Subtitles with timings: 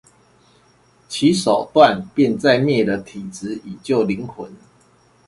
[1.07, 4.51] 其手段便在滅了體質以救靈魂